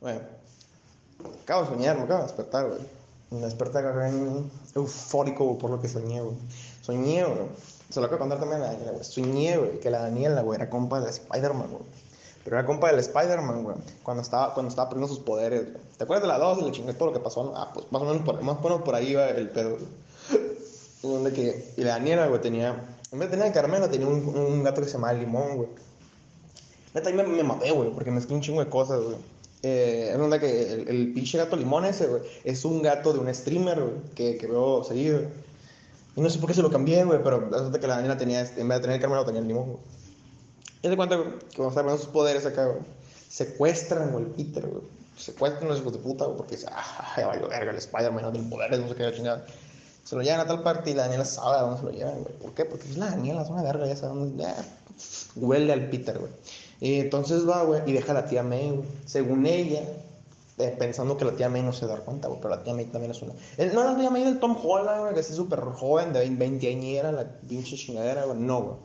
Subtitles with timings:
[0.00, 0.20] Bueno,
[1.42, 2.80] acabo de soñar, me acabo de despertar, güey.
[3.30, 3.80] Me desperté
[4.74, 6.36] eufórico por lo que soñé, güey.
[6.82, 7.48] Soñé, güey.
[7.90, 9.04] Se lo acabo de contar también a la Daniela, güey.
[9.04, 11.82] Soñé, güey, que la Daniela, güey, era compa de Spider-Man, güey.
[12.44, 13.76] Pero era compa del Spider-Man, güey.
[14.02, 15.84] Cuando estaba, cuando estaba aprendiendo sus poderes, güey.
[15.96, 17.52] ¿Te acuerdas de la 2 y le chingué todo lo que pasó?
[17.56, 19.78] Ah, pues más o menos por, más o menos por ahí va el pedo.
[21.02, 22.70] Donde que, y la Daniela, güey, tenía,
[23.10, 25.68] en vez de tener a tenía un, un gato que se llamaba Limón, güey.
[26.94, 29.16] Neta, ahí me, me maté, güey, porque mezclé un chingo de cosas, güey.
[29.62, 33.34] Eh, onda que el, el pinche gato limón ese, güey, es un gato de un
[33.34, 35.22] streamer, güey, que, que veo seguido.
[36.16, 38.40] Y no sé por qué se lo cambié, güey, pero resulta que la Daniela tenía,
[38.40, 39.78] este, en vez de tener el Carmelo, tenía el limón, güey.
[40.82, 42.78] Y te cuenta, güey, que cuando están viendo sus poderes acá, güey,
[43.28, 44.82] secuestran, güey, el Peter, güey.
[45.16, 48.22] Secuestran a los hijos de puta, güey, porque dice, ah, ya valió verga, el Spider-Man
[48.22, 49.46] no tiene poderes, no sé qué, la chingada.
[50.04, 52.22] Se lo llevan a tal parte y la Daniela sabe a dónde se lo llevan,
[52.22, 52.34] güey.
[52.34, 52.64] ¿Por qué?
[52.64, 54.56] Porque es la Daniela, es una verga, ya sabe dónde, ya,
[55.36, 56.32] huele al Peter, güey.
[56.80, 58.88] Y entonces va, güey, y deja a la tía May, güey.
[59.04, 59.82] Según ella,
[60.58, 62.86] eh, pensando que la tía May no se da cuenta, güey, pero la tía May
[62.86, 63.32] también es una.
[63.56, 66.68] El, no, la tía May del Tom Holland, güey, que es súper joven, de 20
[66.68, 68.38] añera, la pinche chingadera, güey.
[68.38, 68.76] No, güey.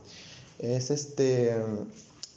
[0.58, 1.54] Es este.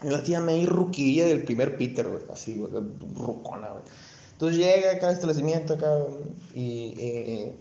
[0.03, 2.71] La tía May ruquilla del primer Peter, güey, así, güey,
[3.15, 3.83] rucona, güey.
[4.33, 5.97] Entonces llega acá al establecimiento, acá,
[6.53, 6.93] y.
[6.97, 7.55] Eh,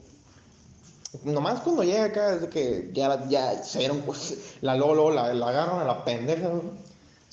[1.24, 5.32] nomás cuando llega acá, es de que ya, ya se vieron, pues, la Lolo, la,
[5.32, 6.62] la agarran a la pendeja, güey.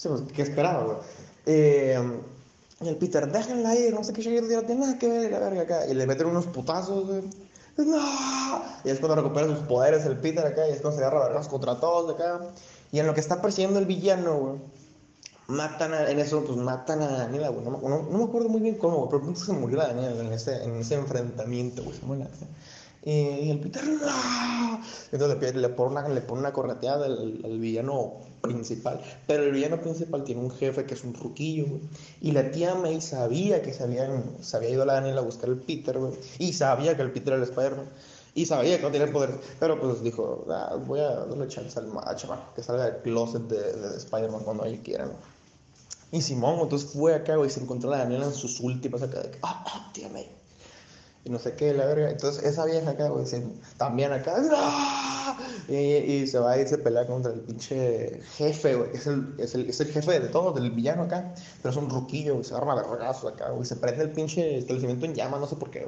[0.02, 0.98] Pues, ¿qué esperaba, güey?
[1.46, 2.00] Eh,
[2.82, 5.40] y el Peter, déjenla ir, no sé qué, yo no tiene nada que ver, la
[5.40, 5.88] verga acá.
[5.88, 7.24] Y le meten unos putazos, güey.
[7.78, 8.62] ¡No!
[8.84, 11.48] Y es cuando recupera sus poderes el Peter acá, y es cuando se agarra vergas
[11.48, 12.42] contra todos acá.
[12.92, 14.60] Y en lo que está persiguiendo el villano, güey,
[15.48, 17.66] matan a, en eso, pues matan a Daniela, güey.
[17.66, 20.76] No, me acuerdo muy bien cómo, güey, pero se murió la Daniela en ese, en
[20.76, 22.28] ese enfrentamiento, güey.
[23.06, 24.82] Y el Peter, ¡ah!
[25.12, 29.02] entonces le, pone una, le una correteada al, villano principal.
[29.28, 31.66] Pero el villano principal tiene un jefe que es un ruquillo.
[32.22, 35.24] Y la tía May sabía que se, habían, se había ido a la Daniela a
[35.24, 36.00] buscar el Peter.
[36.40, 37.90] Y sabía que el Peter era el Spider-Man.
[38.36, 39.32] Y sabía que no tenía poder.
[39.60, 41.92] Pero pues dijo, ah, voy a darle chance al
[42.56, 45.12] que salga del closet de, de, de Spider-Man cuando él quiera.
[46.12, 49.02] Y Simón, entonces fue acá, güey, y se encontró a la Daniela en sus últimas
[49.02, 50.43] acá ah, ah, tía May
[51.26, 52.10] y no sé qué, la verga.
[52.10, 53.26] Entonces esa vieja acá, güey,
[53.78, 55.38] también acá, ¡ah!
[55.70, 59.56] y, y, se va y se pelea contra el pinche jefe, güey, es el, es,
[59.56, 62.54] el, es el jefe de todo, del villano acá, pero es un ruquillo, güey, se
[62.56, 65.88] arma vergazo acá, güey, se prende el pinche establecimiento en llamas, no sé por qué.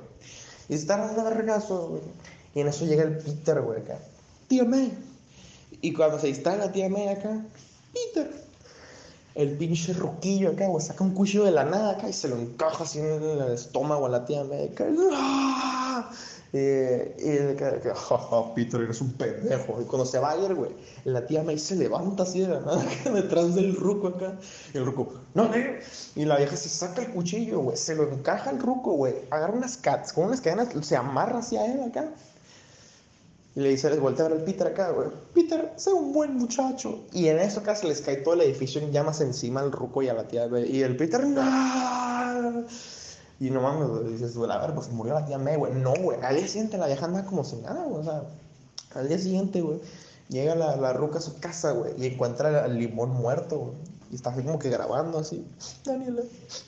[0.70, 2.02] Y se está armando vergazo, güey.
[2.56, 4.00] Y en eso llega el Peter, güey, acá.
[4.48, 4.98] Tío May.
[5.82, 7.46] Y cuando se distrae la tía May acá,
[7.94, 8.45] Peter
[9.36, 12.38] el pinche roquillo acá, güey, saca un cuchillo de la nada acá y se lo
[12.38, 14.86] encaja así en el estómago a la tía médica.
[15.12, 16.10] ¡Ah!
[16.54, 17.92] Y, y de que, que
[18.56, 19.82] Peter, eres un pendejo.
[19.82, 20.72] Y cuando se va a ir, güey,
[21.04, 24.40] la tía May se levanta así de la nada, acá, detrás del ruco acá.
[24.74, 25.56] Y el ruco, no, no.
[26.16, 29.52] Y la vieja se saca el cuchillo, güey, se lo encaja al ruco, güey, agarra
[29.54, 32.10] unas cats, con unas cadenas, se amarra hacia él acá.
[33.56, 35.08] Y le dice, les voltea a ver al Peter acá, güey.
[35.34, 37.06] Peter, sé un buen muchacho.
[37.14, 40.10] Y en eso se les cae todo el edificio en llamas encima al ruco y
[40.10, 40.76] a la tía, güey.
[40.76, 42.66] Y el Peter, ¡no!
[43.40, 44.12] Y no mames.
[44.12, 45.74] Dices, güey, a ver, pues murió la tía May, güey.
[45.74, 46.20] No, güey.
[46.22, 48.02] Al día siguiente la vieja anda como sin nada, güey.
[48.02, 48.24] O sea,
[48.94, 49.80] al día siguiente, güey,
[50.28, 53.76] llega la, la ruca a su casa, güey, y encuentra al limón muerto, güey.
[54.12, 55.46] Y está así como que grabando así.
[55.84, 56.22] Daniela,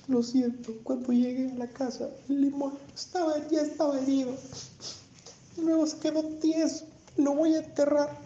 [0.07, 0.71] lo siento.
[0.83, 4.31] Cuando llegué a la casa, el limón estaba, ya estaba herido.
[5.57, 6.85] Se quedó tieso.
[7.17, 8.19] Lo voy a enterrar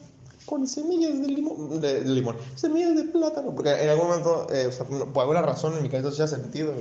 [0.46, 1.80] con semillas de limón.
[1.80, 2.36] De, limón.
[2.56, 3.56] Semillas de plátano.
[3.56, 6.74] Porque en algún momento, eh, o sea, por alguna razón en mi cabeza hacía sentido.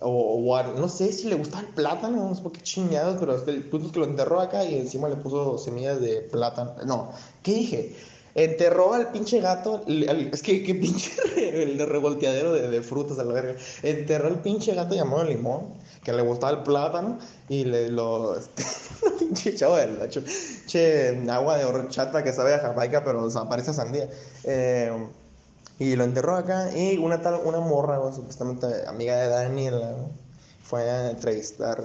[0.00, 3.34] O, o, no sé si le gustaba el plátano, no sé por qué chingados, pero
[3.46, 6.74] el punto es que lo enterró acá y encima le puso semillas de plátano.
[6.84, 7.10] No,
[7.42, 7.96] ¿qué dije?
[8.34, 11.12] Enterró al pinche gato, es que qué pinche
[11.62, 13.54] el de revolteadero de, de, frutas a la verga.
[13.82, 17.18] Enterró al pinche gato llamado Limón, que le gustaba el plátano,
[17.48, 18.36] y le lo.
[19.20, 23.42] pinche chavo de la che, agua de horchata que sabe a Jamaica, pero o sea,
[23.42, 24.08] a sandía.
[24.42, 24.90] Eh,
[25.78, 29.94] y lo enterró acá, y una tal, una morra, supuestamente amiga de Daniela,
[30.62, 31.84] fue a entrevistar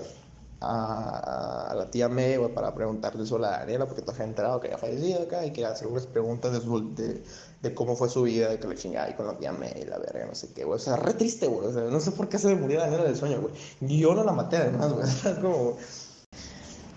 [0.62, 4.60] a, a, la tía May, güey, para preguntarle sobre la Daniela, porque todavía había enterado
[4.60, 7.24] que había fallecido acá y quería hacer unas preguntas de, su, de,
[7.62, 9.98] de, cómo fue su vida, de que le chingaba ahí con la tía May, la
[10.00, 10.76] verga, no sé qué, güey.
[10.76, 11.68] O sea, re triste, güey.
[11.68, 13.54] O sea, no sé por qué se me murió Daniela del sueño, güey.
[13.80, 15.36] Yo no la maté, además, güey.
[15.42, 15.78] Como.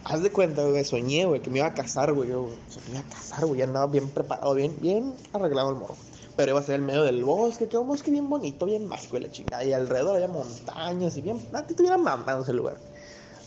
[0.05, 2.31] Haz de cuenta, güey, soñé, güey, que me iba a casar, güey.
[2.31, 2.49] Yo, o
[2.89, 5.97] me iba a casar, güey, ya andaba bien preparado, bien, bien arreglado el morro.
[6.35, 9.19] Pero iba a ser en medio del bosque, que un bosque bien bonito, bien mágico,
[9.21, 9.65] la chingada.
[9.65, 11.47] Y alrededor había montañas y bien.
[11.53, 12.77] A ti tuviera mamá en ese lugar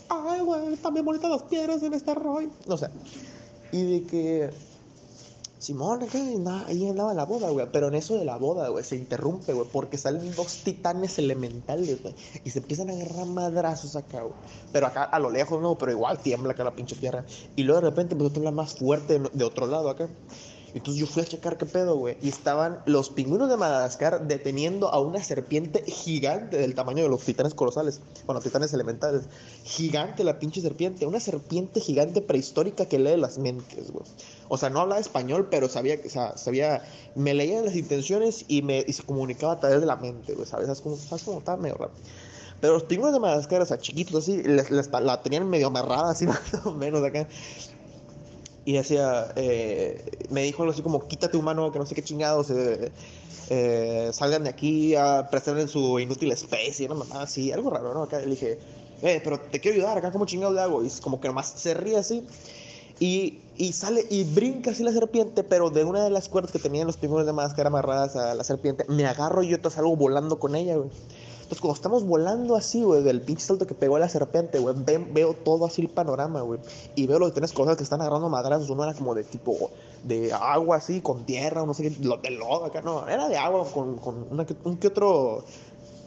[0.08, 2.48] ay, güey, están bien bonitas las piedras en este arroyo.
[2.66, 2.88] No sé.
[3.72, 4.50] Y de que
[5.58, 6.06] Simón,
[6.68, 7.66] ahí andaba la boda, güey.
[7.72, 12.02] Pero en eso de la boda, güey, se interrumpe, güey, porque salen dos titanes elementales,
[12.02, 12.14] güey.
[12.44, 14.34] Y se empiezan a agarrar madrazos acá, güey.
[14.72, 17.24] Pero acá a lo lejos, no, pero igual tiembla acá la pinche tierra.
[17.56, 20.08] Y luego de repente empezó a temblar más fuerte de otro lado acá.
[20.76, 22.18] Entonces yo fui a checar qué pedo, güey.
[22.20, 27.22] Y estaban los pingüinos de Madagascar deteniendo a una serpiente gigante del tamaño de los
[27.24, 28.02] titanes colosales.
[28.26, 29.22] Bueno, titanes elementales.
[29.64, 31.06] Gigante la pinche serpiente.
[31.06, 34.04] Una serpiente gigante prehistórica que lee las mentes, güey.
[34.48, 36.82] O sea, no hablaba español, pero sabía, o sea, sabía,
[37.14, 40.46] me leía las intenciones y, me, y se comunicaba a través de la mente, güey,
[40.46, 40.66] ¿sabes?
[40.66, 41.92] ¿Sabes cómo, ¿sabes cómo estaba medio raro?
[42.60, 46.26] Pero los pingüinos de Madagascar, o sea, chiquitos así, les, la tenían medio amarrada así
[46.26, 47.26] más o menos acá
[48.66, 52.50] y decía, eh, me dijo algo así como, quítate humano, que no sé qué chingados,
[52.50, 52.90] eh,
[53.48, 58.02] eh, salgan de aquí a preserven su inútil especie, no mamá, así, algo raro, ¿no?
[58.02, 58.58] Acá le dije,
[59.02, 61.74] eh, pero te quiero ayudar, acá como chingados le hago, y como que nomás se
[61.74, 62.26] ríe así,
[62.98, 66.58] y, y, sale y brinca así la serpiente, pero de una de las cuerdas que
[66.58, 69.94] tenían los pingüinos de máscara amarradas a la serpiente, me agarro y yo te salgo
[69.94, 70.90] volando con ella, güey.
[71.46, 74.74] Entonces, cuando estamos volando así, güey, del pinche salto que pegó la serpiente, güey,
[75.12, 76.58] veo todo así el panorama, güey.
[76.96, 78.68] Y veo los que tienes cosas que están agarrando madrazos.
[78.68, 79.70] Uno era como de tipo
[80.02, 83.06] de agua así, con tierra, no sé qué, de lodo acá, no.
[83.06, 84.26] Era de agua con, con
[84.64, 85.44] un que otro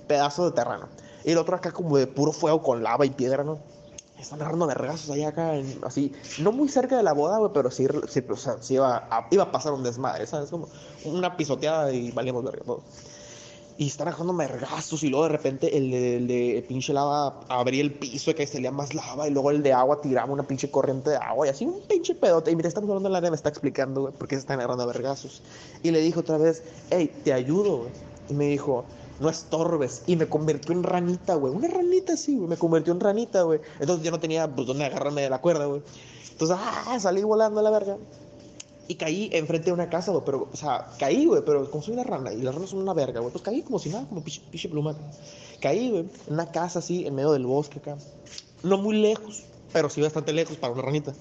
[0.07, 0.89] pedazo de terreno.
[1.23, 3.59] Y el otro acá como de puro fuego con lava y piedra, ¿no?
[4.19, 5.53] Están agarrando vergazos allá acá,
[5.83, 9.27] así, no muy cerca de la boda, güey, pero sí, sí, o sea, iba, a,
[9.31, 10.49] iba a pasar un desmadre, ¿sabes?
[10.49, 10.67] Como
[11.05, 12.81] una pisoteada y valíamos verga todo
[13.79, 17.79] y están bajando mergazos y luego de repente el de, el de pinche lava abría
[17.79, 20.69] el piso y que salía más lava y luego el de agua tiraba una pinche
[20.69, 22.51] corriente de agua y así un pinche pedote.
[22.51, 24.59] Y mira, estamos hablando de la área, me está explicando, güey, por qué se están
[24.59, 25.41] agarrando a vergazos.
[25.81, 27.91] Y le dijo otra vez, hey, te ayudo, güey.
[28.27, 28.83] Y me dijo,
[29.21, 30.03] no estorbes.
[30.07, 31.53] Y me convirtió en ranita, güey.
[31.53, 32.49] Una ranita así, güey.
[32.49, 33.61] Me convirtió en ranita, güey.
[33.79, 35.81] Entonces yo no tenía, pues, dónde agarrarme de la cuerda, güey.
[36.33, 37.95] Entonces, ah, salí volando a la verga.
[38.89, 41.93] Y caí enfrente de una casa, güey, pero, o sea, caí, güey, pero como soy
[41.93, 44.23] una rana y las ranas son una verga, güey, pues caí como si nada, como
[44.23, 44.95] piche, pluma.
[45.61, 47.97] Caí, güey, en una casa así, en medio del bosque acá.
[48.63, 51.13] No muy lejos, pero sí bastante lejos para una ranita.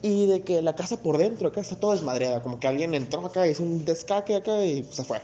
[0.00, 3.26] Y de que la casa por dentro acá está toda desmadreada, como que alguien entró
[3.26, 5.20] acá, hizo un descaque acá y se fue.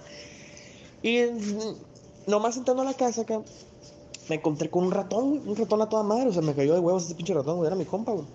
[1.03, 1.21] Y
[2.27, 3.41] nomás entrando a la casa acá,
[4.29, 6.81] me encontré con un ratón, un ratón a toda madre, o sea, me cayó de
[6.81, 8.27] huevos ese pinche ratón, güey, era mi compa, güey.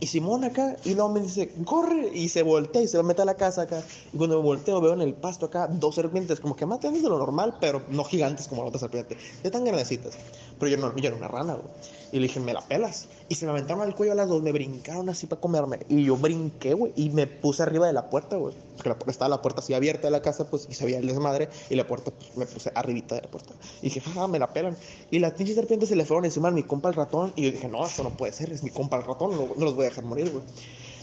[0.00, 3.06] Y Simón acá, y luego me dice, corre, y se voltea y se va a
[3.06, 3.82] meter a la casa acá.
[4.12, 7.02] Y cuando me volteo veo en el pasto acá dos serpientes, como que más grandes
[7.02, 10.14] de lo normal, pero no gigantes como la otra serpiente, ya tan grandecitas.
[10.58, 11.68] Pero yo no, yo era una rana, güey.
[12.12, 13.06] Y le dije, me la pelas.
[13.28, 15.80] Y se me aventaron al cuello a las dos, me brincaron así para comerme.
[15.88, 18.54] Y yo brinqué, güey, y me puse arriba de la puerta, güey.
[18.76, 21.48] Porque estaba la puerta así abierta de la casa, pues, y se veía el desmadre.
[21.68, 23.54] Y la puerta, pues, me puse arribita de la puerta.
[23.80, 24.76] Y dije, ah, me la pelan.
[25.10, 27.32] Y las pinches serpientes se le fueron encima a mi compa el ratón.
[27.36, 29.64] Y yo dije, no, eso no puede ser, es mi compa el ratón, no, no
[29.64, 30.42] los voy a dejar morir, güey.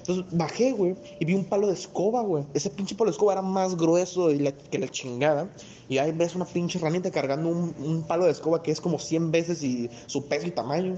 [0.08, 2.46] Entonces bajé, güey, y vi un palo de escoba, güey.
[2.54, 4.30] Ese pinche palo de escoba era más grueso
[4.72, 5.50] que la chingada.
[5.90, 9.00] Y ahí ves una pinche ranita cargando un, un, palo de escoba que es como
[9.00, 10.96] 100 veces y su peso y tamaño.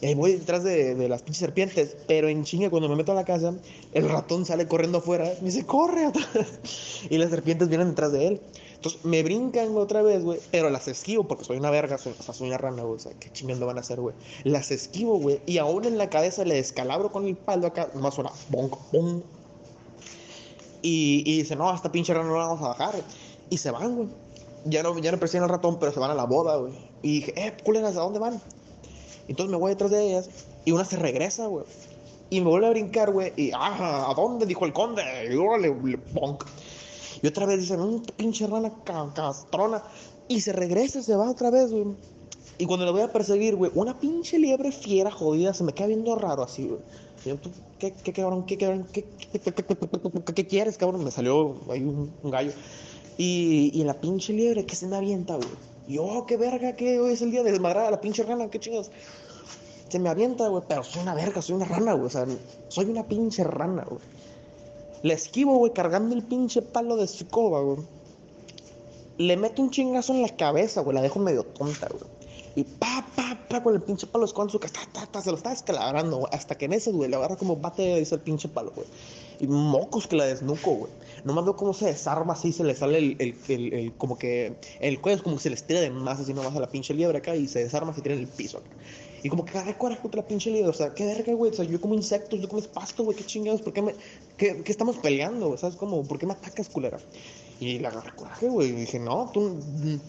[0.00, 1.96] Y ahí voy detrás de, de, las pinches serpientes.
[2.06, 3.54] Pero en chinga, cuando me meto a la casa,
[3.92, 5.32] el ratón sale corriendo afuera.
[5.40, 6.12] Me dice, corre.
[7.10, 8.40] Y las serpientes vienen detrás de él.
[8.78, 10.38] Entonces me brincan otra vez, güey.
[10.52, 12.96] Pero las esquivo porque soy una verga, soy, o sea, soy una rana, güey.
[12.96, 14.14] O sea, qué chingando van a hacer, güey.
[14.44, 15.40] Las esquivo, güey.
[15.46, 17.90] Y aún en la cabeza le descalabro con el palo acá.
[17.94, 19.24] Más suena, bonk, bonk.
[20.82, 22.94] Y, y dice, no, esta pinche rana no la vamos a bajar.
[23.50, 24.08] Y se van, güey.
[24.64, 26.72] Ya no, ya no al ratón, pero se van a la boda, güey.
[27.02, 28.40] Y dije, eh, culeras, ¿a dónde van?
[29.26, 30.30] Entonces me voy detrás de ellas
[30.64, 31.64] y una se regresa, güey.
[32.30, 33.32] Y me vuelve a brincar, güey.
[33.36, 34.46] Y, ah, ¿a dónde?
[34.46, 35.02] Dijo el conde.
[35.30, 36.44] Y órale, le, bonk.
[37.22, 39.82] Y otra vez dicen, un pinche rana castrona.
[40.28, 41.86] Y se regresa, se va otra vez, güey.
[42.58, 45.86] Y cuando le voy a perseguir, güey, una pinche liebre fiera jodida se me queda
[45.86, 46.80] viendo raro así, güey.
[47.78, 48.46] ¿Qué, qué, cabrón?
[48.46, 48.86] ¿Qué, cabrón?
[48.92, 49.04] ¿Qué,
[50.34, 51.04] qué, quieres, cabrón?
[51.04, 52.52] Me salió ahí un, gallo.
[53.16, 55.48] Y, y la pinche liebre que se me avienta, güey.
[55.88, 58.50] Y oh, qué verga, que hoy es el día de desmadrar a la pinche rana,
[58.50, 58.90] qué chingados.
[59.88, 62.06] Se me avienta, güey, pero soy una verga, soy una rana, güey.
[62.06, 62.26] O sea,
[62.68, 64.00] soy una pinche rana, güey.
[65.02, 67.78] Le esquivo, güey, cargando el pinche palo de escoba, güey.
[69.18, 72.18] Le meto un chingazo en la cabeza, güey, la dejo medio tonta, güey.
[72.56, 74.80] Y pa, pa, pa, con el pinche palo en su casa,
[75.22, 76.30] se lo está escalabrando, güey.
[76.32, 78.86] Hasta que en ese, güey, le agarra como bate ese pinche palo, güey.
[79.38, 80.92] Y mocos que la desnuco, güey.
[81.24, 84.54] Nomás veo cómo se desarma así, se le sale el, el, el, el como que
[84.80, 86.94] el cuello es como que se le estira de más así nomás a la pinche
[86.94, 88.68] liebre acá y se desarma, se tira el piso acá.
[89.22, 91.54] Y como que agarré coraje contra la pinche liebre, o sea, qué verga, güey, o
[91.54, 93.94] sea, yo como insectos, yo como pasto, güey, qué chingados, ¿por qué me,
[94.36, 95.76] qué, qué estamos peleando, ¿sabes?
[95.76, 96.98] Como, ¿por qué me atacas, culera?
[97.60, 99.58] Y le agarré coraje, güey, y dije, no, tú,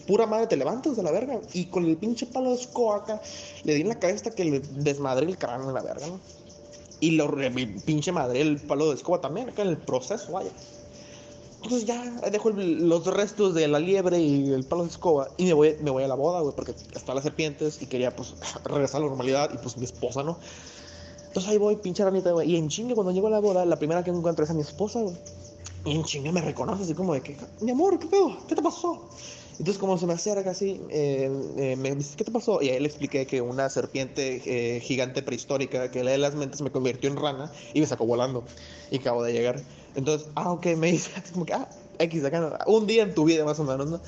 [0.06, 1.40] pura madre, te levantas de la verga.
[1.52, 3.20] Y con el pinche palo de escoba acá,
[3.64, 6.20] le di en la cabeza que le desmadré el cráneo en la verga, ¿no?
[7.00, 7.28] Y lo,
[7.84, 10.50] pinche madre, el palo de escoba también, acá en el proceso, vaya.
[11.62, 15.44] Entonces ya dejo el- los restos de la liebre y el palo de escoba y
[15.44, 18.34] me voy, me voy a la boda, güey, porque hasta las serpientes y quería, pues,
[18.64, 20.38] regresar a la normalidad y, pues, mi esposa, ¿no?
[21.28, 22.50] Entonces ahí voy, pinche ranita, güey.
[22.50, 24.62] Y en chingue, cuando llego a la boda, la primera que encuentro es a mi
[24.62, 25.14] esposa, güey.
[25.84, 28.36] Y en chingue me reconoce así como de que, mi amor, ¿qué pedo?
[28.48, 29.08] ¿Qué te pasó?
[29.58, 32.62] Entonces como se me acerca así, eh, eh, me dice, ¿qué te pasó?
[32.62, 36.70] Y ahí le expliqué que una serpiente eh, gigante prehistórica que lee las mentes me
[36.70, 38.42] convirtió en rana y me sacó volando.
[38.90, 39.60] Y acabo de llegar.
[39.94, 41.68] Entonces, ah, ok, me dice, como que, ah,
[41.98, 44.02] X, acá, un día en tu vida más o menos, ¿no?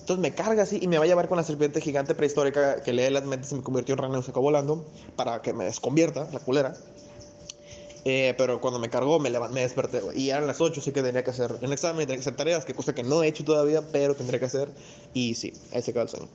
[0.00, 2.92] Entonces me carga así y me va a llevar con la serpiente gigante prehistórica que
[2.92, 6.28] lee las mentes y me convirtió en rana y sacó volando para que me desconvierta,
[6.32, 6.84] la culera.
[8.06, 10.02] Eh, pero cuando me cargó me, levan- me desperté.
[10.14, 12.64] Y eran las 8, así que tenía que hacer un examen, tenía que hacer tareas,
[12.64, 14.74] que cosa que no he hecho todavía, pero tendría que hacer.
[15.12, 16.30] Y sí, ahí se acaba el sueño.